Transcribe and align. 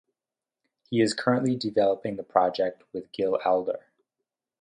He 0.89 0.99
is 0.99 1.13
currently 1.13 1.55
developing 1.55 2.15
the 2.15 2.23
project 2.23 2.81
with 2.91 3.11
Gil 3.11 3.39
Adler. 3.45 3.81